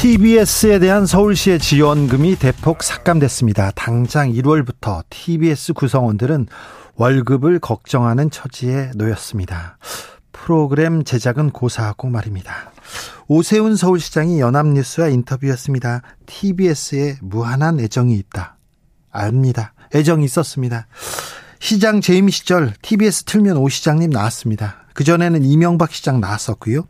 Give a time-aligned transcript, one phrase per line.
[0.00, 3.72] TBS에 대한 서울시의 지원금이 대폭 삭감됐습니다.
[3.72, 6.46] 당장 1월부터 TBS 구성원들은
[6.94, 9.76] 월급을 걱정하는 처지에 놓였습니다.
[10.32, 12.72] 프로그램 제작은 고사하고 말입니다.
[13.28, 16.00] 오세훈 서울시장이 연합뉴스와 인터뷰했습니다.
[16.24, 18.56] TBS에 무한한 애정이 있다.
[19.10, 19.74] 압니다.
[19.94, 20.86] 애정이 있었습니다.
[21.58, 24.79] 시장 재임 시절 TBS 틀면 오 시장님 나왔습니다.
[24.94, 26.82] 그전에는 이명박 시장 나왔었고요.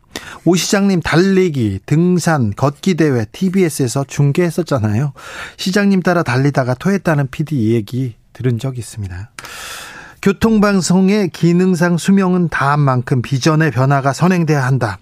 [0.45, 5.13] 오 시장님 달리기, 등산, 걷기 대회 TBS에서 중계했었잖아요.
[5.57, 9.31] 시장님 따라 달리다가 토했다는 PD 얘기 들은 적 있습니다.
[10.21, 14.99] 교통방송의 기능상 수명은 다한 만큼 비전의 변화가 선행돼야 한다.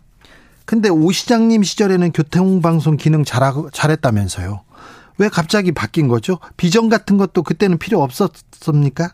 [0.65, 4.61] 근데 오 시장님 시절에는 교통방송 기능 잘하고, 잘했다면서요.
[5.19, 6.39] 왜 갑자기 바뀐 거죠?
[6.57, 9.13] 비전 같은 것도 그때는 필요 없었습니까?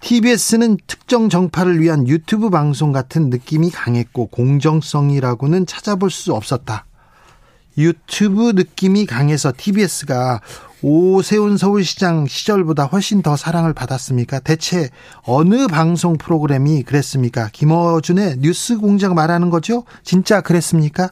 [0.00, 6.86] TBS는 특정 정파를 위한 유튜브 방송 같은 느낌이 강했고 공정성이라고는 찾아볼 수 없었다.
[7.78, 10.40] 유튜브 느낌이 강해서 TBS가
[10.80, 14.40] 오세훈 서울시장 시절보다 훨씬 더 사랑을 받았습니까?
[14.40, 14.88] 대체
[15.22, 17.50] 어느 방송 프로그램이 그랬습니까?
[17.52, 19.84] 김어준의 뉴스 공장 말하는 거죠?
[20.02, 21.10] 진짜 그랬습니까?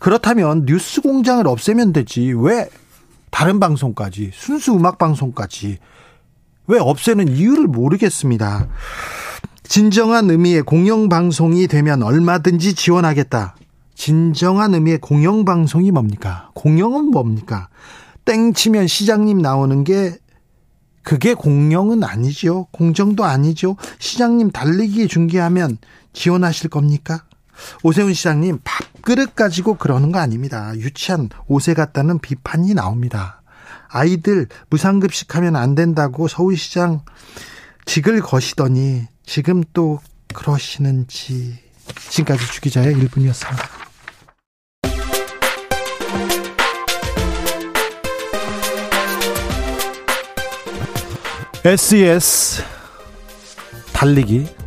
[0.00, 2.32] 그렇다면 뉴스 공장을 없애면 되지.
[2.32, 2.68] 왜
[3.30, 5.78] 다른 방송까지 순수 음악 방송까지
[6.66, 8.68] 왜 없애는 이유를 모르겠습니다.
[9.62, 13.56] 진정한 의미의 공영 방송이 되면 얼마든지 지원하겠다.
[13.94, 16.50] 진정한 의미의 공영 방송이 뭡니까?
[16.54, 17.68] 공영은 뭡니까?
[18.24, 20.16] 땡 치면 시장님 나오는 게
[21.02, 22.66] 그게 공영은 아니죠.
[22.70, 23.76] 공정도 아니죠.
[23.98, 25.78] 시장님 달리기 중계하면
[26.12, 27.24] 지원하실 겁니까?
[27.82, 30.72] 오세훈 시장님 밥그릇 가지고 그러는 거 아닙니다.
[30.76, 33.42] 유치한 옷에 같다는 비판이 나옵니다.
[33.88, 37.02] 아이들 무상급식 하면 안 된다고 서울시장
[37.86, 40.00] 직을 거시더니 지금 또
[40.34, 41.58] 그러시는지
[42.10, 43.88] 지금까지 주기자의 1분이었습니다.
[51.64, 52.62] SES
[53.92, 54.57] 달리기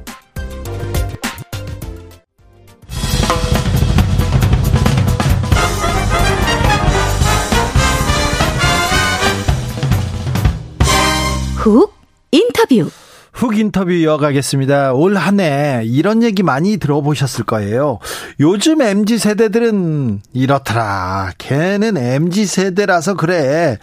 [11.61, 11.93] 훅
[12.31, 12.89] 인터뷰.
[13.33, 14.93] 훅 인터뷰 이어가겠습니다.
[14.93, 17.99] 올 한 해 이런 얘기 많이 들어보셨을 거예요.
[18.39, 21.31] 요즘 MZ 세대들은 이렇더라.
[21.37, 23.77] 걔는 MZ 세대라서 그래.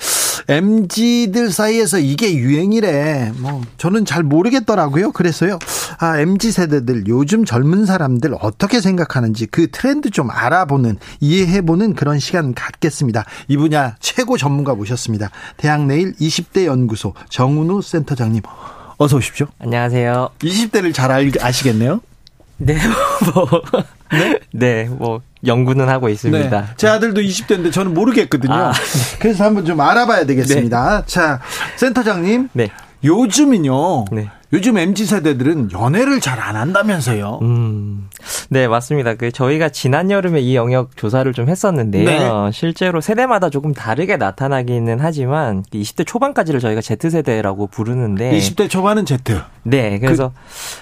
[0.49, 3.33] MZ들 사이에서 이게 유행이래.
[3.39, 5.13] 뭐 저는 잘 모르겠더라고요.
[5.13, 5.59] 그래서요.
[5.99, 12.19] 아, MZ 세대들 요즘 젊은 사람들 어떻게 생각하는지 그 트렌드 좀 알아보는 이해해 보는 그런
[12.19, 13.25] 시간 갖겠습니다.
[13.49, 15.31] 이 분야 최고 전문가 모셨습니다.
[15.57, 18.43] 대학 내일 20대 연구소 정은우 센터장님
[18.99, 19.47] 어서 오십시오.
[19.59, 20.31] 안녕하세요.
[20.41, 22.01] 20대를 잘 알, 아시겠네요.
[22.59, 22.77] 네,
[23.33, 23.63] 뭐,
[24.11, 24.41] 네?
[24.51, 26.61] 네, 뭐, 연구는 하고 있습니다.
[26.61, 26.67] 네.
[26.77, 28.53] 제 아들도 20대인데 저는 모르겠거든요.
[28.53, 29.19] 아, 네.
[29.19, 31.01] 그래서 한번 좀 알아봐야 되겠습니다.
[31.01, 31.07] 네.
[31.07, 31.41] 자,
[31.77, 32.49] 센터장님.
[32.53, 32.71] 네.
[33.05, 34.07] 요즘은요.
[34.11, 34.31] 네.
[34.53, 37.41] 요즘 MZ 세대들은 연애를 잘 안 한다면서요.
[37.43, 38.09] 음.
[38.49, 39.15] 네, 맞습니다.
[39.15, 42.05] 그 저희가 지난 여름에 이 영역 조사를 좀 했었는데요.
[42.07, 42.51] 네.
[42.53, 49.19] 실제로 세대마다 조금 다르게 나타나기는 하지만 20대 초반까지를 저희가 Z세대라고 부르는데 20대 초반은 Z.
[49.65, 50.33] 네, 그래서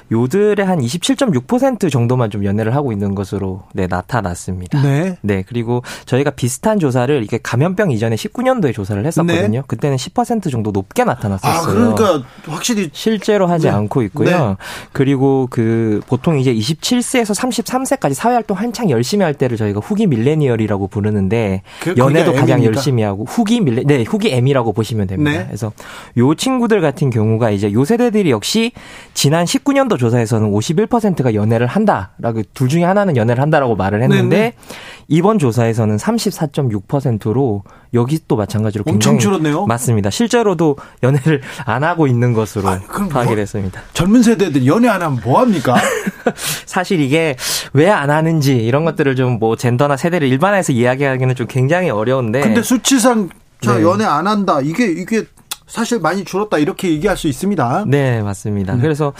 [0.08, 0.14] 그...
[0.14, 4.82] 요들의 한 27.6% 정도만 좀 연애를 하고 있는 것으로 네, 나타났습니다.
[4.82, 5.16] 네.
[5.22, 9.60] 네, 그리고 저희가 비슷한 조사를 이게 감염병 이전에 19년도에 조사를 했었거든요.
[9.60, 9.62] 네.
[9.66, 11.52] 그때는 10% 정도 높게 나타났었어요.
[11.52, 13.72] 아, 그러니까 확실히 실제로 하지 네.
[13.72, 14.28] 않고 있고요.
[14.28, 14.56] 네.
[14.92, 21.62] 그리고 그 보통 이제 27세에서 33세까지 사회활동 한창 열심히 할 때를 저희가 후기 밀레니얼이라고 부르는데
[21.80, 22.76] 그, 연애도 가장 M입니까?
[22.76, 25.30] 열심히 하고 후기 밀레 네 후기 M이라고 보시면 됩니다.
[25.30, 25.44] 네.
[25.46, 25.72] 그래서
[26.18, 28.72] 요 친구들 같은 경우가 이제 요 세대들이 역시
[29.14, 34.52] 지난 19년도 조사에서는 51%가 연애를 한다라고 둘 중에 하나는 연애를 한다라고 말을 했는데 네네.
[35.08, 37.62] 이번 조사에서는 34.6%로
[37.94, 39.66] 여기 또 마찬가지로 굉장히 줄었네요.
[39.66, 40.10] 맞습니다.
[40.10, 42.80] 실제로도 연애를 안 하고 있는 것으로 아,
[43.10, 43.80] 파악이 뭐, 됐습니다.
[43.92, 45.76] 젊은 세대들 연애 안 하면 뭐 합니까?
[46.66, 47.36] 사실 이게
[47.72, 52.40] 왜 안 하는지 이런 것들을 좀 뭐 젠더나 세대를 일반화해서 이야기하기는 좀 굉장히 어려운데.
[52.40, 53.28] 근데 수치상
[53.60, 53.82] 자 네.
[53.82, 54.60] 연애 안 한다.
[54.62, 55.24] 이게 이게
[55.66, 57.84] 사실 많이 줄었다 이렇게 얘기할 수 있습니다.
[57.88, 58.74] 네, 맞습니다.
[58.76, 58.82] 네.
[58.82, 59.12] 그래서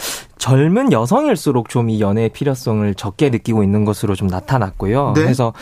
[0.47, 5.13] 젊은 여성일수록 좀 이 연애의 필요성을 적게 느끼고 있는 것으로 좀 나타났고요.
[5.15, 5.21] 네.
[5.21, 5.53] 그래서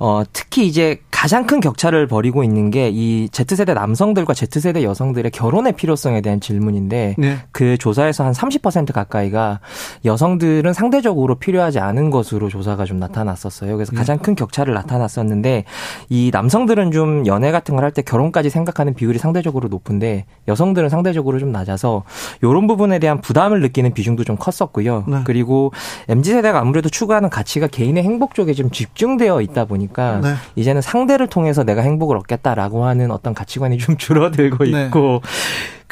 [0.00, 5.72] 어 특히 이제 가장 큰 격차를 벌이고 있는 게 이 Z세대 남성들과 Z세대 여성들의 결혼의
[5.72, 7.36] 필요성에 대한 질문인데 네.
[7.52, 9.60] 그 조사에서 한 30% 가까이가
[10.04, 13.76] 여성들은 상대적으로 필요하지 않은 것으로 조사가 좀 나타났었어요.
[13.76, 13.98] 그래서 네.
[13.98, 15.64] 가장 큰 격차를 나타났었는데
[16.08, 21.38] 이 남성들은 좀 연애 같은 걸 할 때 결혼까지 생각하는 비율이 상대적으로 높은데 여성들은 상대적으로
[21.38, 22.04] 좀 낮아서
[22.42, 25.04] 이런 부분에 대한 부담을 느끼는 비중도 좀 컸었고요.
[25.06, 25.20] 네.
[25.24, 25.72] 그리고
[26.08, 30.34] MZ 세대가 아무래도 추구하는 가치가 개인의 행복 쪽에 좀 집중되어 있다 보니까 네.
[30.56, 34.86] 이제는 상대를 통해서 내가 행복을 얻겠다라고 하는 어떤 가치관이 좀 줄어들고 네.
[34.86, 35.22] 있고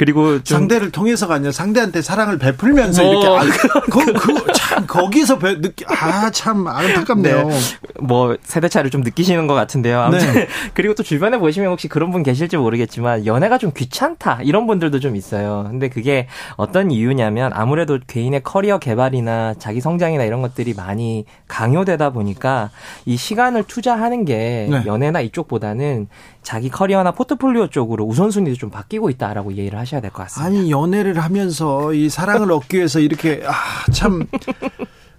[0.03, 3.13] 그리고 상대를 통해서가 아니라 상대한테 사랑을 베풀면서 뭐.
[3.13, 7.47] 이렇게 아, 그, 그, 참 거기서 배, 느끼 아참 안타깝네요.
[7.47, 7.59] 네.
[8.01, 10.01] 뭐 세대 차를 좀 느끼시는 것 같은데요.
[10.01, 10.49] 아무튼 네.
[10.75, 15.15] 그리고 또 주변에 보시면 혹시 그런 분 계실지 모르겠지만 연애가 좀 귀찮다 이런 분들도 좀
[15.15, 15.69] 있어요.
[15.71, 16.27] 근데 그게
[16.57, 22.71] 어떤 이유냐면 아무래도 개인의 커리어 개발이나 자기 성장이나 이런 것들이 많이 강요되다 보니까
[23.07, 24.83] 이 시간을 투자하는 게 네.
[24.85, 26.09] 연애나 이쪽보다는
[26.43, 30.47] 자기 커리어나 포트폴리오 쪽으로 우선순위도 좀 바뀌고 있다라고 이해를 하 셔야 될 것 같습니다.
[30.47, 34.27] 아니 연애를 하면서 이 사랑을 얻기 위해서 이렇게 아참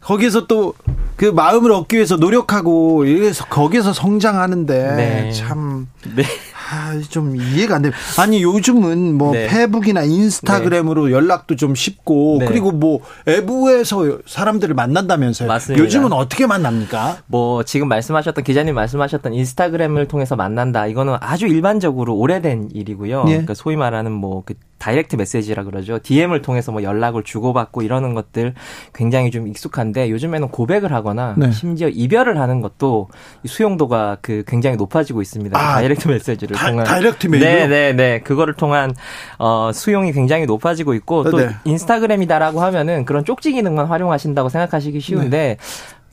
[0.01, 0.73] 거기에서 또
[1.15, 5.31] 그 마음을 얻기 위해서 노력하고 이래서 거기에서 성장하는데 네.
[5.31, 6.23] 참 네.
[6.71, 7.91] 아, 좀 이해가 안 돼.
[8.19, 9.47] 아니 요즘은 뭐 네.
[9.47, 11.13] 페북이나 인스타그램으로 네.
[11.13, 12.45] 연락도 좀 쉽고 네.
[12.45, 15.47] 그리고 뭐 외부에서 사람들을 만난다면서요.
[15.47, 15.83] 맞습니다.
[15.83, 17.19] 요즘은 어떻게 만납니까?
[17.25, 20.87] 뭐 지금 말씀하셨던 기자님 말씀하셨던 인스타그램을 통해서 만난다.
[20.87, 23.23] 이거는 아주 일반적으로 오래된 일이고요.
[23.23, 23.31] 네.
[23.31, 25.97] 그러니까 소위 말하는 뭐 그 direct message라 그러죠.
[26.03, 28.53] DM을 통해서 뭐 연락을 주고받고 이러는 것들
[28.93, 31.53] 굉장히 좀 익숙한데 요즘에는 고백을 하거나 네.
[31.53, 33.07] 심지어 이별을 하는 것도
[33.45, 35.57] 수용도가 그 굉장히 높아지고 있습니다.
[35.57, 38.19] 아, direct message를 다, 통한 direct mail 네, 네, 네.
[38.19, 38.93] 그거를 통한
[39.39, 41.51] 어 수용이 굉장히 높아지고 있고 또 네.
[41.63, 45.57] 인스타그램이다라고 하면은 그런 쪽지 기능만 활용하신다고 생각하시기 쉬운데 네.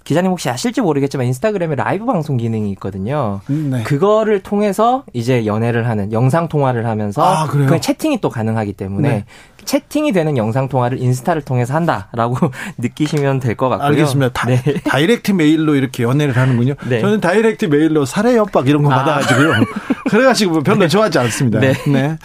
[0.04, 3.40] 기자님 혹시 아실지 모르겠지만 인스타그램에 라이브 방송 기능이 있거든요.
[3.50, 3.82] 음, 네.
[3.82, 9.24] 그거를 통해서 이제 연애를 하는 영상 통화를 하면서 아, 그 채팅이 또 가능하기 때문에 네.
[9.64, 12.36] 채팅이 되는 영상 통화를 인스타를 통해서 한다라고
[12.78, 13.88] 느끼시면 될 것 같고요.
[13.88, 14.32] 알겠습니다.
[14.32, 14.62] 다, 네.
[15.02, 16.74] 이렉트 메일로 이렇게 연애를 하는군요.
[16.88, 17.00] 네.
[17.00, 19.04] 저는 direct mail로 살해 협박 이런 거 아.
[19.04, 19.52] 받아가지고요.
[20.10, 21.60] 그래가지고 별로 좋아하지 않습니다.
[21.60, 21.72] 네.
[21.86, 22.18] 네.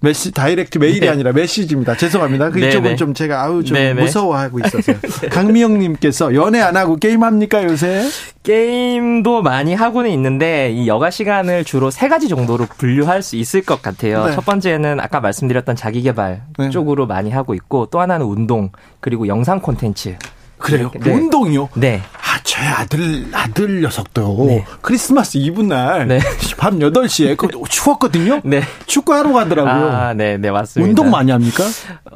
[0.00, 1.08] 메시 direct mail이 네.
[1.08, 1.96] 아니라 메시지입니다.
[1.96, 2.50] 죄송합니다.
[2.50, 2.96] 그 네, 이쪽은 네.
[2.96, 4.96] 좀 제가 아우 좀 무서워하고 있어서요.
[5.30, 8.08] 강미영님께서 연애 안 하고 게임 합니까 요새?
[8.42, 13.82] 게임도 많이 하고는 있는데 이 여가 시간을 주로 세 가지 정도로 분류할 수 있을 것
[13.82, 14.30] 같아요.
[14.34, 16.70] 첫 번째는 아까 말씀드렸던 자기 개발 쪽.
[16.70, 20.16] 쪽으로 많이 하고 있고 또 하나는 운동 그리고 영상 콘텐츠.
[20.58, 20.90] 그래요?
[20.98, 21.12] 네.
[21.12, 21.68] 운동이요?
[21.74, 22.00] 네.
[22.14, 24.64] 아, 제 아들, 아들 녀석도 네.
[24.80, 26.18] 크리스마스 이브 날, 네.
[26.58, 28.40] 밤 8시에, 그 추웠거든요?
[28.42, 28.62] 네.
[28.86, 29.90] 축구하러 가더라고요.
[29.90, 30.88] 아, 네, 네, 맞습니다.
[30.88, 31.64] 운동 많이 합니까?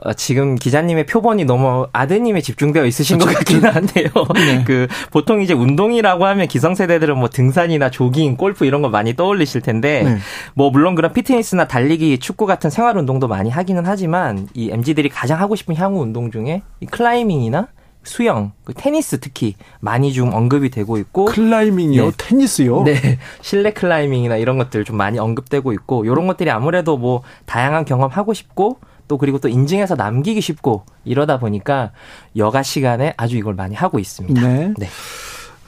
[0.03, 4.09] 어, 지금 기자님의 표본이 너무 아드님에 집중되어 있으신 것 같기는 한데요.
[4.35, 4.65] 네.
[4.67, 10.03] 그, 보통 이제 운동이라고 하면 기성세대들은 뭐 등산이나 조깅, 골프 이런 거 많이 떠올리실 텐데,
[10.03, 10.19] 네.
[10.55, 15.41] 뭐, 물론 그런 피트니스나 달리기, 축구 같은 생활 운동도 많이 하기는 하지만, 이 MG들이 가장
[15.41, 17.69] 하고 싶은 향후 운동 중에 이 클라이밍이나
[18.03, 22.11] 수영, 그 테니스 특히 많이 좀 언급이 되고 있고 클라이밍이요, 네.
[22.17, 22.83] 테니스요?
[22.85, 28.11] 네, 실내 클라이밍이나 이런 것들 좀 많이 언급되고 있고 이런 것들이 아무래도 뭐 다양한 경험
[28.11, 31.91] 하고 싶고 또 그리고 또 인증해서 남기기 쉽고 이러다 보니까
[32.37, 34.41] 여가 시간에 아주 이걸 많이 하고 있습니다.
[34.41, 34.73] 네.
[34.79, 34.87] 네.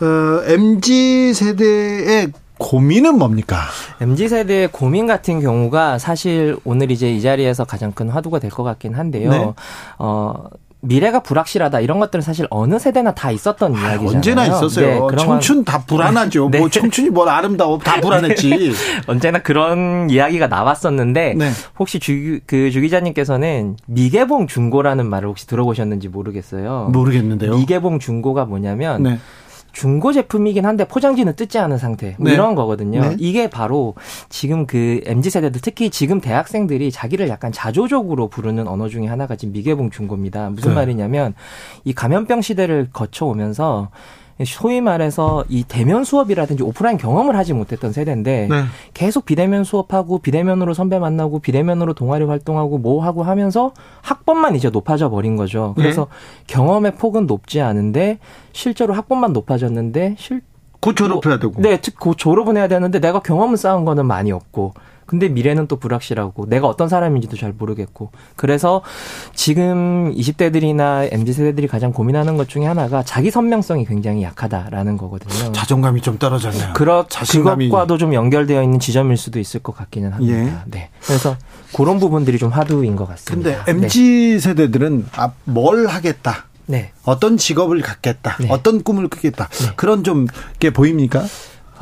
[0.00, 3.58] 어, MZ 세대의 고민은 뭡니까?
[4.00, 8.62] MZ 세대의 고민 같은 경우가 사실 오늘 이제 이 자리에서 가장 큰 화두가 될 것
[8.62, 9.30] 같긴 한데요.
[9.30, 9.52] 네.
[9.98, 10.44] 어,
[10.84, 14.08] 미래가 불확실하다 이런 것들은 사실 어느 세대나 다 있었던 아, 이야기잖아요.
[14.16, 15.08] 언제나 있었어요.
[15.10, 16.48] 네, 청춘 다 불안하죠.
[16.52, 16.58] 네.
[16.58, 18.50] 뭐 청춘이 뭐 아름다워 다 불안했지.
[18.58, 18.70] 네.
[19.06, 21.50] 언제나 그런 이야기가 나왔었는데 네.
[21.78, 26.88] 혹시 주, 그 주 기자님께서는 미개봉 중고라는 말을 혹시 들어보셨는지 모르겠어요.
[26.92, 27.56] 모르겠는데요.
[27.56, 29.18] 미개봉 중고가 뭐냐면 네.
[29.72, 32.34] 중고 제품이긴 한데 포장지는 뜯지 않은 상태 뭐 네.
[32.34, 33.00] 이런 거거든요.
[33.00, 33.16] 네.
[33.18, 33.94] 이게 바로
[34.28, 39.52] 지금 그 mz 세대들 특히 지금 대학생들이 자기를 약간 자조적으로 부르는 언어 중에 하나가 지금
[39.52, 40.50] 미개봉 중고입니다.
[40.50, 40.74] 무슨 네.
[40.76, 41.34] 말이냐면
[41.84, 43.90] 이 감염병 시대를 거쳐 오면서
[44.44, 48.62] 소위 말해서 이 대면 수업이라든지 오프라인 경험을 하지 못했던 세대인데 네.
[48.94, 55.10] 계속 비대면 수업하고 비대면으로 선배 만나고 비대면으로 동아리 활동하고 뭐 하고 하면서 학번만 이제 높아져
[55.10, 55.74] 버린 거죠.
[55.76, 56.44] 그래서 네.
[56.46, 58.18] 경험의 폭은 높지 않은데
[58.52, 60.42] 실제로 학번만 높아졌는데 실
[60.82, 61.62] 곧 졸업해야 되고.
[61.62, 64.74] 네, 곧 졸업은 해야 되는데 내가 경험을 쌓은 거는 많이 없고.
[65.06, 68.82] 근데 미래는 또 불확실하고 내가 어떤 사람인지도 잘 모르겠고 그래서
[69.34, 75.52] 지금 20대들이나 MZ 세대들이 가장 고민하는 것 중에 하나가 자기 선명성이 굉장히 약하다라는 거거든요.
[75.52, 76.72] 자존감이 좀 떨어졌네요.
[76.74, 77.66] 그렇 자신감이...
[77.66, 80.38] 그것과도 좀 연결되어 있는 지점일 수도 있을 것 같기는 합니다.
[80.38, 80.52] 예.
[80.66, 80.90] 네.
[81.04, 81.36] 그래서
[81.74, 83.64] 그런 부분들이 좀 화두인 것 같습니다.
[83.64, 84.00] 근데 MZ
[84.34, 84.38] 네.
[84.38, 86.46] 세대들은 아, 뭘 하겠다.
[86.66, 86.92] 네.
[87.04, 88.36] 어떤 직업을 갖겠다.
[88.40, 88.46] 네.
[88.50, 89.48] 어떤 꿈을 꾸겠다.
[89.48, 89.72] 네.
[89.76, 90.26] 그런 좀
[90.58, 91.24] 게 보입니까?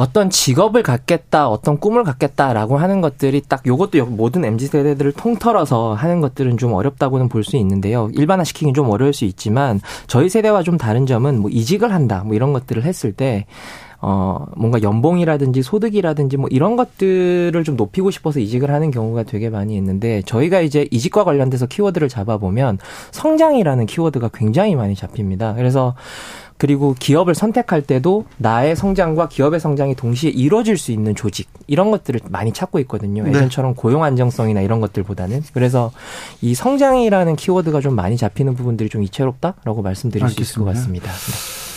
[0.00, 6.23] 어떤 직업을 갖겠다, 어떤 꿈을 갖겠다라고 하는 것들이 딱 요것도 모든 MZ 세대들을 통틀어서 하는
[6.23, 8.09] 것들은 좀 어렵다고는 볼 수 있는데요.
[8.14, 12.54] 일반화시키긴 좀 어려울 수 있지만 저희 세대와 좀 다른 점은 뭐 이직을 한다, 뭐 이런
[12.54, 13.45] 것들을 했을 때
[14.00, 19.76] 어, 뭔가 연봉이라든지 소득이라든지 뭐 이런 것들을 좀 높이고 싶어서 이직을 하는 경우가 되게 많이
[19.76, 22.78] 있는데 저희가 이제 이직과 관련돼서 키워드를 잡아보면
[23.11, 25.52] 성장이라는 키워드가 굉장히 많이 잡힙니다.
[25.54, 25.95] 그래서
[26.61, 32.21] 그리고 기업을 선택할 때도 나의 성장과 기업의 성장이 동시에 이루어질 수 있는 조직 이런 것들을
[32.29, 33.23] 많이 찾고 있거든요.
[33.23, 33.31] 네.
[33.31, 35.90] 예전처럼 고용 안정성이나 이런 것들보다는 그래서
[36.43, 40.45] 이 성장이라는 키워드가 좀 많이 잡히는 부분들이 좀 이채롭다라고 말씀드릴 알겠습니다.
[40.45, 41.11] 수 있을 것 같습니다.
[41.11, 41.71] 네.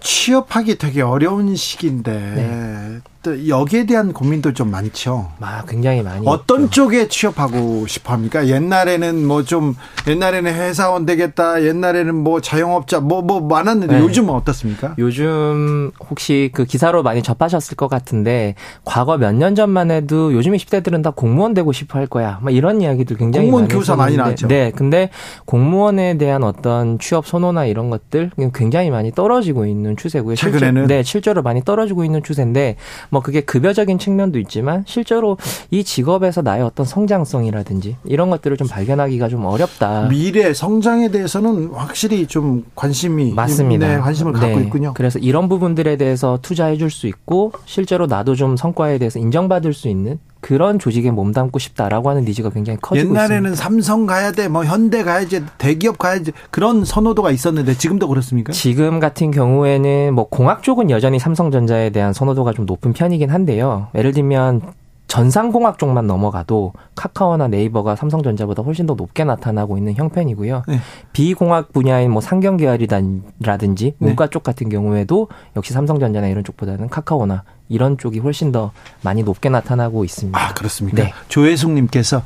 [0.00, 2.98] 취업하기 되게 어려운 시기인데 네.
[3.28, 5.28] 또 여기에 대한 고민도 좀 많죠.
[5.40, 6.26] 아, 굉장히 많이.
[6.26, 6.70] 어떤 있죠.
[6.70, 8.46] 쪽에 취업하고 싶어 합니까?
[8.46, 9.74] 옛날에는 뭐 좀
[10.06, 11.62] 옛날에는 회사원 되겠다.
[11.62, 14.00] 옛날에는 뭐 자영업자 뭐뭐 뭐 많았는데 네.
[14.02, 14.94] 요즘은 어떻습니까?
[14.98, 18.54] 요즘 혹시 그 기사로 많이 접하셨을 것 같은데
[18.84, 22.38] 과거 몇 년 전만 해도 요즘 20대들은 다 공무원 되고 싶어 할 거야.
[22.42, 24.48] 막 이런 이야기들 굉장히 공무원 많이 교사 많이 나왔죠.
[24.48, 24.72] 네.
[24.74, 25.10] 근데
[25.44, 30.34] 공무원에 대한 어떤 취업 선호나 이런 것들 굉장히 많이 떨어지고 있는 추세고요.
[30.36, 32.76] 최근에는 실제, 네, 실제로 많이 떨어지고 있는 추세인데
[33.10, 35.36] 뭐 그게 급여적인 측면도 있지만 실제로
[35.70, 40.08] 이 직업에서 나의 어떤 성장성이라든지 이런 것들을 좀 발견하기가 좀 어렵다.
[40.08, 43.86] 미래 성장에 대해서는 확실히 좀 관심이 맞습니다.
[43.88, 44.64] 네, 관심을 갖고 네.
[44.64, 44.94] 있군요.
[44.94, 49.88] 그래서 이런 부분들에 대해서 투자해 줄 수 있고 실제로 나도 좀 성과에 대해서 인정받을 수
[49.88, 53.56] 있는 그런 조직에 몸담고 싶다라고 하는 니즈가 굉장히 커지고 옛날에는 있습니다.
[53.56, 58.52] 삼성 가야 돼, 뭐 현대 가야지, 대기업 가야지 그런 선호도가 있었는데 지금도 그렇습니까?
[58.52, 63.88] 지금 같은 경우에는 뭐 공학 쪽은 여전히 삼성전자에 대한 선호도가 좀 높은 편이긴 한데요.
[63.94, 64.62] 예를 들면
[65.08, 70.62] 전상공학 쪽만 넘어가도 카카오나 네이버가 삼성전자보다 훨씬 더 높게 나타나고 있는 형편이고요.
[70.68, 70.80] 네.
[71.12, 73.94] 비공학 분야인 뭐 상경 계열이라든지 네.
[73.98, 74.30] 문과 네.
[74.30, 78.72] 쪽 같은 경우에도 역시 삼성전자나 이런 쪽보다는 카카오나 이런 쪽이 훨씬 더
[79.02, 80.38] 많이 높게 나타나고 있습니다.
[80.38, 81.02] 아, 그렇습니까?
[81.02, 81.12] 네.
[81.28, 82.22] 조혜숙님께서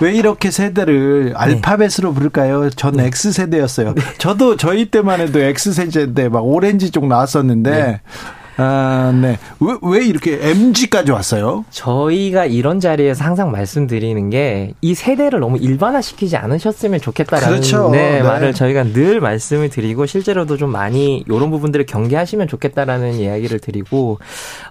[0.00, 1.32] 왜 이렇게 세대를 네.
[1.34, 2.70] 알파벳으로 부를까요?
[2.70, 3.04] 전 네.
[3.06, 3.94] X세대였어요.
[3.94, 4.02] 네.
[4.16, 8.00] 저도 저희 때만 해도 X세대인데 막 오렌지 쪽 나왔었는데 네.
[8.56, 9.38] 아, 네.
[9.60, 11.64] 왜, 왜 이렇게 MG까지 왔어요?
[11.70, 17.90] 저희가 이런 자리에서 항상 말씀드리는 게 이 세대를 너무 일반화시키지 않으셨으면 좋겠다라는 그렇죠.
[17.90, 18.22] 네, 네.
[18.22, 24.18] 말을 저희가 늘 말씀을 드리고 실제로도 좀 많이 이런 부분들을 경계하시면 좋겠다라는 이야기를 드리고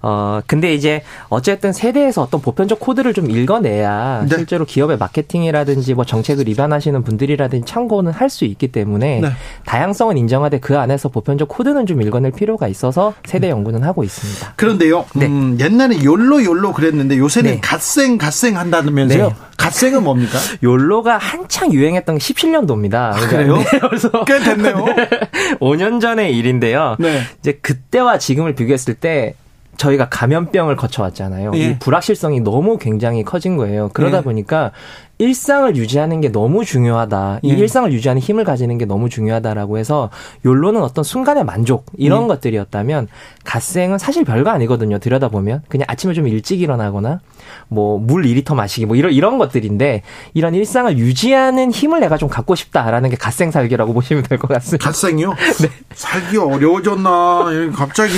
[0.01, 4.35] 어 근데 이제 어쨌든 세대에서 어떤 보편적 코드를 좀 읽어내야 네.
[4.35, 9.27] 실제로 기업의 마케팅이라든지 뭐 정책을 입안하시는 분들이라든지 참고는 할 수 있기 때문에 네.
[9.65, 14.53] 다양성은 인정하되 그 안에서 보편적 코드는 좀 읽어낼 필요가 있어서 세대 연구 연구는 하고 있습니다.
[14.55, 15.25] 그런데요, 네.
[15.25, 17.61] 음, 옛날에 욜로 욜로 그랬는데 요새는 네.
[17.61, 19.27] 갓생 갓생 한다면서요?
[19.29, 19.35] 네.
[19.57, 20.37] 갓생은 뭡니까?
[20.61, 22.93] 욜로가 한창 유행했던 게 17년도입니다.
[22.95, 23.57] 아, 그래요?
[23.57, 24.85] 네, 그래서 꽤 됐네요.
[25.59, 26.97] 5년 전의 일인데요.
[26.99, 27.21] 네.
[27.39, 29.35] 이제 그때와 지금을 비교했을 때
[29.77, 31.51] 저희가 감염병을 거쳐왔잖아요.
[31.55, 31.57] 예.
[31.59, 33.89] 이 불확실성이 너무 굉장히 커진 거예요.
[33.93, 34.21] 그러다 예.
[34.21, 34.71] 보니까
[35.17, 37.39] 일상을 유지하는 게 너무 중요하다.
[37.43, 37.55] 이 예.
[37.55, 40.09] 일상을 유지하는 힘을 가지는 게 너무 중요하다라고 해서
[40.45, 42.27] 욜로는 어떤 순간의 만족 이런 예.
[42.27, 43.07] 것들이었다면
[43.43, 44.97] 갓생은 사실 별거 아니거든요.
[44.99, 47.19] 들여다보면 그냥 아침에 좀 일찍 일어나거나
[47.67, 50.01] 뭐 물 2리터 마시기 뭐 이런 이런 것들인데
[50.33, 54.85] 이런 일상을 유지하는 힘을 내가 좀 갖고 싶다라는 게 갓생 살기라고 보시면 될 것 같습니다.
[54.85, 55.29] 갓생이요?
[55.61, 55.69] 네.
[55.93, 57.45] 살기 어려워졌나?
[57.75, 58.13] 갑자기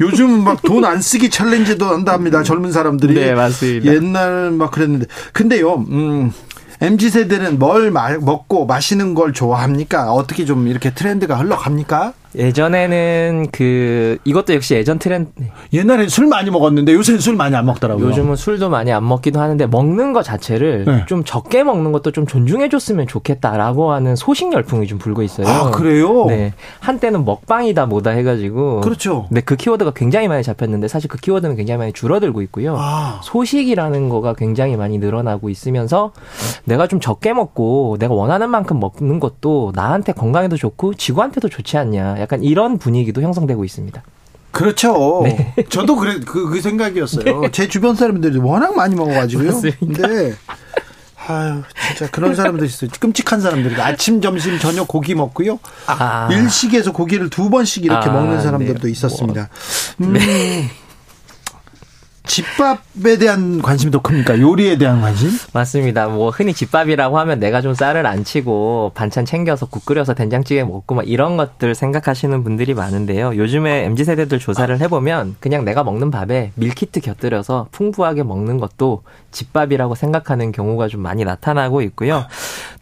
[0.00, 2.42] 요즘 막 돈 안 쓰기 챌린지도 한답니다.
[2.42, 3.14] 젊은 사람들이.
[3.14, 3.92] 네, 맞습니다.
[3.94, 5.06] 옛날 막 그랬는데.
[5.32, 6.32] 근데요, 음,
[6.80, 10.12] MZ 세대는 뭘 먹고 마시는 걸 좋아합니까?
[10.12, 12.12] 어떻게 좀 이렇게 트렌드가 흘러갑니까?
[12.34, 15.30] 예전에는 그 이것도 역시 예전 트렌드
[15.72, 18.06] 옛날에 술 많이 먹었는데 요새는 술 많이 안 먹더라고요.
[18.06, 21.04] 요즘은 술도 많이 안 먹기도 하는데 먹는 것 자체를 네.
[21.06, 25.46] 좀 적게 먹는 것도 좀 존중해 줬으면 좋겠다라고 하는 소식 열풍이 좀 불고 있어요.
[25.46, 26.26] 아, 그래요?
[26.26, 26.52] 네.
[26.80, 29.26] 한때는 먹방이다 뭐다 해 가지고 그렇죠.
[29.30, 32.76] 네, 그 키워드가 굉장히 많이 잡혔는데 사실 그 키워드는 굉장히 많이 줄어들고 있고요.
[32.78, 33.20] 아.
[33.22, 36.12] 소식이라는 거가 굉장히 많이 늘어나고 있으면서
[36.64, 42.17] 내가 좀 적게 먹고 내가 원하는 만큼 먹는 것도 나한테 건강에도 좋고 지구한테도 좋지 않냐.
[42.20, 44.02] 약간 이런 분위기도 형성되고 있습니다.
[44.50, 45.22] 그렇죠.
[45.24, 45.54] 네.
[45.68, 47.40] 저도 그래 그, 그 생각이었어요.
[47.40, 47.50] 네.
[47.52, 49.52] 제 주변 사람들이 워낙 많이 먹어가지고요.
[49.52, 49.78] 맞습니다.
[49.80, 50.34] 근데
[51.26, 52.90] 아유 진짜 그런 사람들 있어요.
[52.98, 55.58] 끔찍한 사람들이 아침, 점심, 저녁 고기 먹고요.
[55.86, 56.28] 아.
[56.32, 58.90] 일식에서 고기를 두 번씩 이렇게 아, 먹는 사람들도 네.
[58.90, 59.50] 있었습니다.
[59.98, 60.08] 뭐.
[60.08, 60.16] 음.
[62.28, 64.38] 집밥에 대한 관심도 큽니까?
[64.38, 65.30] 요리에 대한 관심?
[65.54, 66.08] 맞습니다.
[66.08, 71.08] 뭐 흔히 집밥이라고 하면 내가 좀 쌀을 안치고 반찬 챙겨서 국 끓여서 된장찌개 먹고 막
[71.08, 73.36] 이런 것들 생각하시는 분들이 많은데요.
[73.36, 79.94] 요즘에 MZ 세대들 조사를 해보면 그냥 내가 먹는 밥에 밀키트 곁들여서 풍부하게 먹는 것도 집밥이라고
[79.94, 82.26] 생각하는 경우가 좀 많이 나타나고 있고요.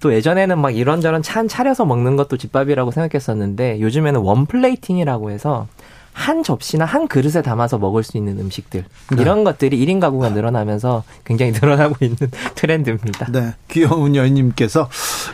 [0.01, 5.69] 또 예전에는 막 이런저런 찬 차려서 먹는 것도 집밥이라고 생각했었는데 요즘에는 one plating이라고 해서
[6.17, 9.23] 한 접시나 한 그릇에 담아서 먹을 수 있는 음식들 네.
[9.23, 12.17] 이런 것들이 1인 가구가 늘어나면서 굉장히 늘어나고 있는
[12.55, 13.31] 트렌드입니다.
[13.31, 13.53] 네.
[13.69, 14.89] 귀여운 여인님께서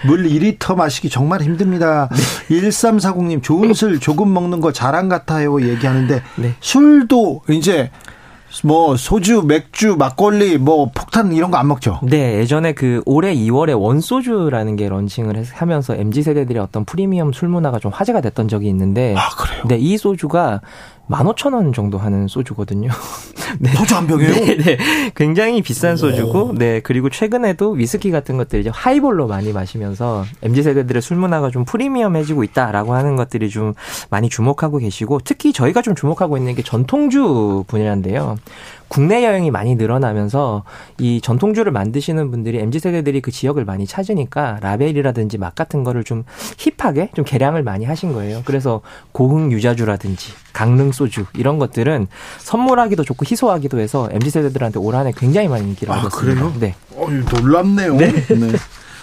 [0.04, 2.08] 물 2리터 마시기 정말 힘듭니다.
[2.10, 2.60] 네.
[2.60, 6.54] 1340님 좋은 술 조금 먹는 거 자랑 같아요 얘기하는데 네.
[6.58, 7.92] 술도 이제
[8.64, 12.00] 뭐 소주, 맥주, 막걸리, 뭐 폭탄 이런 거 안 먹죠?
[12.02, 17.78] 네, 예전에 그 올해 2월에 원소주라는 게 런칭을 하면서 MZ 세대들의 어떤 프리미엄 술 문화가
[17.78, 19.62] 좀 화제가 됐던 적이 있는데 아, 그래요?
[19.68, 20.60] 네, 이 소주가
[21.08, 22.90] 15,000원 정도 하는 소주거든요.
[23.58, 23.70] 네.
[23.72, 24.32] 소주 한 병이에요?
[24.32, 24.78] 네, 네.
[25.14, 26.80] 굉장히 비싼 소주고, 네.
[26.80, 32.94] 그리고 최근에도 위스키 같은 것들 이제 하이볼로 많이 마시면서 MZ세대들의 술 문화가 좀 프리미엄해지고 있다라고
[32.94, 33.74] 하는 것들이 좀
[34.10, 38.36] 많이 주목하고 계시고, 특히 저희가 좀 주목하고 있는 게 전통주 분야인데요.
[38.92, 40.64] 국내 여행이 많이 늘어나면서
[40.98, 46.24] 이 전통주를 만드시는 분들이 MZ 세대들이 그 지역을 많이 찾으니까 라벨이라든지 맛 같은 거를 좀
[46.58, 48.42] 힙하게 좀 개량을 많이 하신 거예요.
[48.44, 48.82] 그래서
[49.12, 52.06] 고흥 유자주라든지 강릉 소주 이런 것들은
[52.40, 56.34] 선물하기도 좋고 희소 하기도 해서 MZ 세대들한테 올 한해 굉장히 많이 인기를 아, 얻었습니다.
[56.34, 56.54] 그래요?
[56.58, 56.74] 네.
[56.94, 57.96] 어, 놀랍네요.
[57.96, 58.12] 네.
[58.12, 58.52] 네.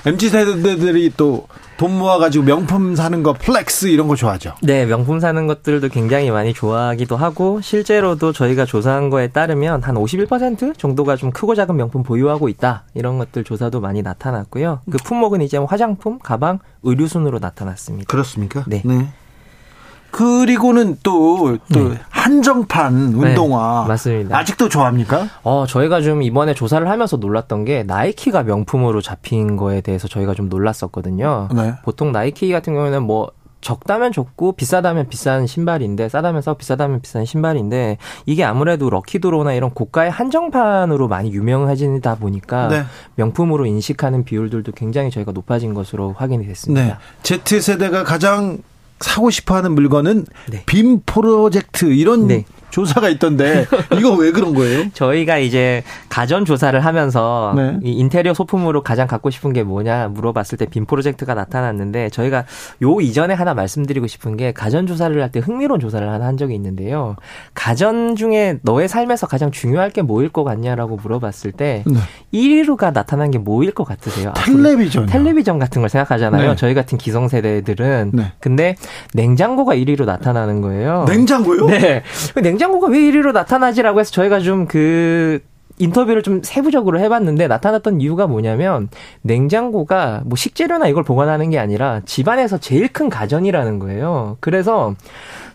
[0.06, 1.48] MZ 세대들이 또
[1.80, 4.54] 돈 모아가지고 명품 사는 거, flex 이런 거 좋아하죠?
[4.62, 10.78] 네, 명품 사는 것들도 굉장히 많이 좋아하기도 하고, 실제로도 저희가 조사한 거에 따르면 한 51%
[10.78, 12.84] 정도가 좀 크고 작은 명품 보유하고 있다.
[12.96, 14.82] 이런 것들 조사도 많이 나타났고요.
[14.92, 18.08] 그 품목은 이제 화장품, 가방, 의류 순으로 나타났습니다.
[18.10, 18.66] 그렇습니까?
[18.68, 18.82] 네.
[18.84, 19.08] 네.
[20.12, 22.00] 그리고는 또, 또, 네.
[22.10, 23.84] 한정판 네, 운동화.
[23.84, 24.38] 네, 맞습니다.
[24.38, 25.28] 아직도 좋아합니까?
[25.44, 30.50] 어, 저희가 좀 이번에 조사를 하면서 놀랐던 게 나이키가 명품으로 잡힌 거에 대해서 저희가 좀
[30.50, 31.50] 놀랐었거든요.
[31.56, 31.76] 네.
[31.84, 37.98] 보통 나이키 같은 경우에는 뭐 적다면 적고 비싸다면 비싼 신발인데 싸다면 싸고 비싸다면 비싼 신발인데
[38.26, 42.84] 이게 아무래도 럭키드로나 이런 고가의 한정판으로 많이 유명해지다 보니까 네.
[43.16, 47.00] 명품으로 인식하는 비율들도 굉장히 저희가 높아진 것으로 확인이 됐습니다.
[47.22, 47.40] 네.
[47.44, 48.60] Z세대가 가장
[49.00, 50.64] 사고 싶어 하는 물건은 네.
[50.66, 52.46] 빔 프로젝트 이런 네.
[52.70, 53.66] 조사가 있던데
[53.98, 54.90] 이거 왜 그런 거예요?
[54.94, 57.80] 저희가 이제 가전 조사를 하면서 네.
[57.84, 62.46] 이 인테리어 소품으로 가장 갖고 싶은 게 뭐냐 물어봤을 때 빔 프로젝트가 나타났는데 저희가
[62.84, 66.54] 요 이전에 하나 말씀드리고 싶은 게 가전 조사를 할 때 흥미로운 조사를 하나 한 적이
[66.56, 67.16] 있는데요.
[67.56, 72.00] 가전 중에 너의 삶에서 가장 중요할 게 뭐일 것 같냐라고 물어봤을 때 네.
[72.34, 74.34] 1위로가 나타난 게 뭐일 것 같으세요?
[74.36, 75.06] 텔레비전.
[75.08, 76.50] 텔레비전 같은 걸 생각하잖아요.
[76.52, 76.56] 네.
[76.56, 78.12] 저희 같은 기성세대들은.
[78.14, 78.32] 네.
[78.40, 78.76] 근데
[79.14, 81.06] 냉장고가 1위로 나타나는 거예요.
[81.08, 81.68] 냉장고요?
[81.68, 82.04] 네.
[82.42, 85.40] 냉장고가 왜 1위로 나타나지라고 해서 저희가 좀그
[85.80, 88.90] 인터뷰를 좀 세부적으로 해봤는데 나타났던 이유가 뭐냐면
[89.22, 94.38] 냉장고가 뭐 식재료나 이걸 보관하는 게 아니라 집안에서 제일 큰 가전이라는 거예요.
[94.42, 94.94] 그래서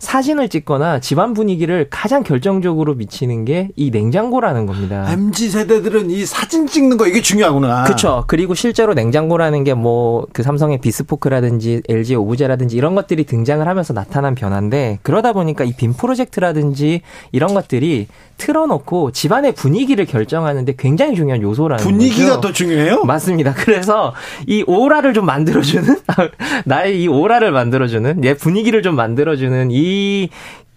[0.05, 5.07] 사진을 찍거나 집안 분위기를 가장 결정적으로 미치는 게 이 냉장고라는 겁니다.
[5.11, 7.83] MZ 세대들은 이 사진 찍는 거 이게 중요하구나.
[7.85, 8.25] 그렇죠.
[8.29, 14.35] 그리고 실제로 냉장고라는 게 뭐 그 삼성의 비스포크라든지 LG 오브제라든지 이런 것들이 등장을 하면서 나타난
[14.35, 17.01] 변화인데 그러다 보니까 이 빔 프로젝트라든지
[17.33, 22.41] 이런 것들이 틀어놓고 집안의 분위기를 결정하는데 굉장히 중요한 요소라는 분위기가 거죠.
[22.41, 23.05] 더 중요해요?
[23.05, 23.55] 맞습니다.
[23.55, 24.13] 그래서
[24.47, 25.97] 이 오라를 좀 만들어주는
[26.67, 29.94] 나의 이 오라를 만들어주는 내 분위기를 좀 만들어주는 이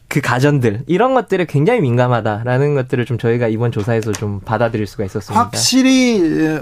[0.10, 5.38] 그 가전들 이런 것들에 굉장히 민감하다라는 것들을 좀 저희가 이번 조사에서 좀 받아들일 수가 있었습니다.
[5.38, 6.60] 확실히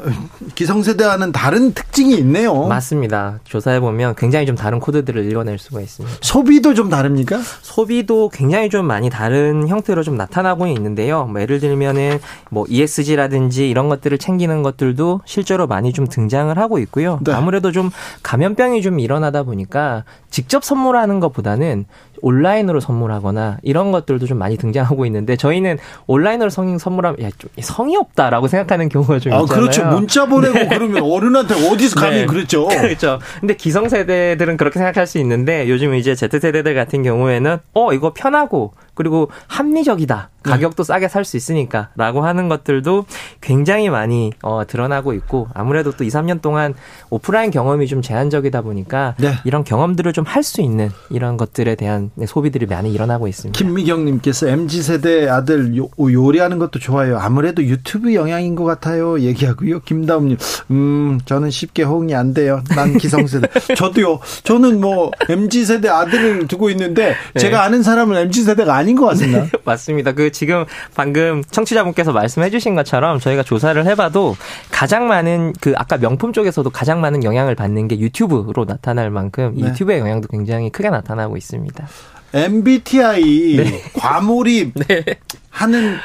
[0.56, 2.66] 기성세대와는 다른 특징이 있네요.
[2.66, 3.40] 맞습니다.
[3.44, 6.18] 조사해 보면 굉장히 좀 다른 코드들을 읽어낼 수가 있습니다.
[6.22, 7.40] 소비도 좀 다릅니까?
[7.62, 11.26] 소비도 굉장히 좀 많이 다른 형태로 좀 나타나고 있는데요.
[11.26, 12.18] 뭐 예를 들면은
[12.50, 17.20] 뭐 ESG라든지 이런 것들을 챙기는 것들도 실제로 많이 좀 등장을 하고 있고요.
[17.24, 17.32] 네.
[17.32, 17.92] 아무래도 좀
[18.24, 21.86] 감염병이 좀 일어나다 보니까 직접 선물하는 것보다는
[22.22, 27.96] 온라인으로 선물하거나 이런 것들도 좀 많이 등장하고 있는데 저희는 온라인으로 성 선물하면 야, 좀 성의
[27.98, 29.62] 없다라고 생각하는 경우가 좀 아, 있잖아요.
[29.62, 29.86] 그렇죠.
[29.86, 30.68] 문자 보내고 네.
[30.68, 32.26] 그러면 어른한테 어디서 감히 네.
[32.26, 32.68] 그랬죠.
[32.70, 33.20] 그렇죠.
[33.40, 39.30] 근데 기성세대들은 그렇게 생각할 수 있는데 요즘 이제 Z세대들 같은 경우에는 어 이거 편하고 그리고
[39.48, 40.30] 합리적이다.
[40.46, 40.52] 네.
[40.52, 40.88] 가격도 네.
[40.88, 43.06] 싸게 살 수 있으니까 라고 하는 것들도
[43.42, 46.76] 굉장히 많이 어, 드러나고 있고 아무래도 또 2, 3년 동안
[47.10, 49.34] 오프라인 경험이 좀 제한적이다 보니까 네.
[49.44, 53.58] 이런 경험들을 좀 할 수 있는 이런 것들에 대한 소비들이 많이 일어나고 있습니다.
[53.58, 57.18] 김미경 님께서 mz 세대 아들 요, 요리하는 것도 좋아요.
[57.18, 59.20] 아무래도 유튜브 영향인 것 같아요.
[59.20, 59.80] 얘기하고요.
[59.82, 60.38] 김다음 님,
[60.72, 62.62] 음 저는 쉽게 호응이 안 돼요.
[62.76, 63.48] 난 기성세대.
[63.76, 64.20] 저도요.
[64.44, 67.40] 저는 뭐 mz 세대 아들을 두고 있는데 네.
[67.40, 68.85] 제가 아는 사람은 mz 세대가 아니.
[68.86, 69.48] 아닌 것 같습니다.
[69.66, 70.12] 맞습니다.
[70.12, 74.36] 그 지금 방금 청취자분께서 말씀해주신 것처럼 저희가 조사를 해봐도
[74.72, 79.68] 가장 많은 그 아까 명품 쪽에서도 가장 많은 영향을 받는 게 유튜브로 나타날 만큼 네.
[79.68, 81.88] 유튜브의 영향도 굉장히 크게 나타나고 있습니다.
[82.34, 83.82] MBTI 네.
[83.98, 85.04] 과몰입 네.
[85.50, 85.96] 하는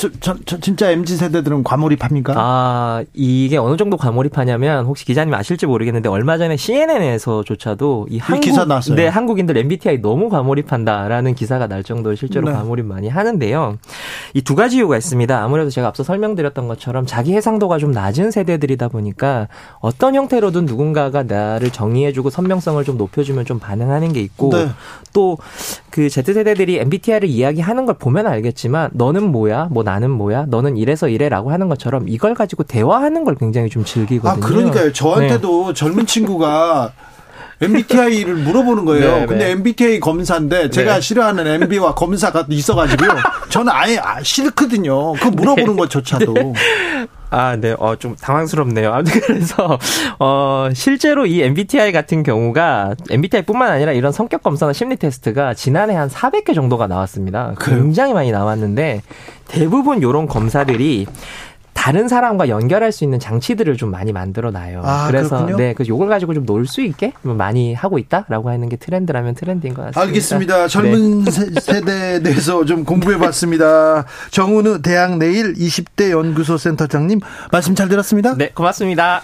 [0.00, 2.32] 저, 저, 저 진짜 MZ 세대들은 과몰입합니까?
[2.34, 8.64] 아 이게 어느 정도 과몰입하냐면 혹시 기자님 아실지 모르겠는데 얼마 전에 CNN에서조차도 이 한국 기사
[8.64, 8.96] 나왔어요.
[8.96, 12.54] 네 한국인들 MBTI 너무 과몰입한다라는 기사가 날 정도로 실제로 네.
[12.54, 13.78] 과몰입 많이 하는데요.
[14.34, 15.38] 이 두 가지 이유가 있습니다.
[15.44, 19.48] 아무래도 제가 앞서 설명드렸던 것처럼 자기 해상도가 좀 낮은 세대들이다 보니까
[19.80, 24.70] 어떤 형태로든 누군가가 나를 정의해주고 선명성을 좀 높여주면 좀 반응하는 게 있고 네.
[25.12, 25.36] 또
[25.90, 30.46] 그 Z 세대들이 MBTI를 이야기하는 걸 보면 알겠지만 너는 뭐야 뭐 나는 뭐야?
[30.48, 34.44] 너는 이래서 이래라고 하는 것처럼 이걸 가지고 대화하는 걸 굉장히 좀 즐기거든요.
[34.44, 34.92] 아, 그러니까요.
[34.92, 35.74] 저한테도 네.
[35.74, 36.92] 젊은 친구가
[37.60, 39.18] MBTI를 물어보는 거예요.
[39.18, 39.50] 네, 근데 네.
[39.50, 41.00] MBTI 검사인데 제가 네.
[41.00, 43.10] 싫어하는 MB와 검사가 있어가지고요.
[43.50, 45.12] 저는 아예 아, 싫거든요.
[45.14, 45.76] 그 물어보는 네.
[45.76, 46.34] 것조차도.
[47.30, 47.36] 네.
[47.36, 47.74] 아, 네.
[47.78, 48.92] 어, 좀 당황스럽네요.
[48.94, 49.78] 아무튼 그래서,
[50.18, 55.94] 어, 실제로 이 MBTI 같은 경우가 MBTI 뿐만 아니라 이런 성격 검사나 심리 테스트가 지난해
[55.94, 57.54] 한 400개 정도가 나왔습니다.
[57.60, 59.02] 굉장히 많이 나왔는데
[59.48, 61.06] 대부분 요런 검사들이
[61.72, 64.82] 다른 사람과 연결할 수 있는 장치들을 좀 많이 만들어 놔요.
[64.84, 65.56] 아, 그래서 그렇군요?
[65.56, 69.72] 네, 그 요걸 가지고 좀 놀 수 있게 많이 하고 있다라고 하는 게 트렌드라면 트렌드인
[69.74, 70.00] 것 같습니다.
[70.02, 70.68] 알겠습니다.
[70.68, 71.60] 젊은 네.
[71.60, 74.04] 세대에 대해서 좀 공부해 봤습니다.
[74.30, 78.34] 정은우 대학 내일 20대 연구소 센터장님 말씀 잘 들었습니다.
[78.36, 79.22] 네, 고맙습니다.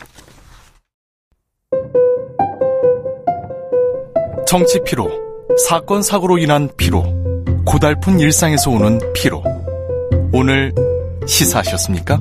[4.47, 5.11] 정치 피로,
[5.69, 7.03] 사건 사고로 인한 피로,
[7.67, 9.43] 고달픈 일상에서 오는 피로.
[10.33, 10.73] 오늘
[11.27, 12.21] 시사하셨습니까?